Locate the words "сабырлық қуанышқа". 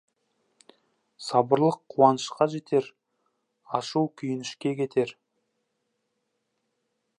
1.25-2.47